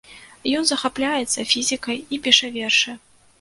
Ён 0.59 0.63
захапляецца 0.69 1.45
фізікай 1.51 1.97
і 2.17 2.21
піша 2.29 2.51
вершы. 2.57 2.97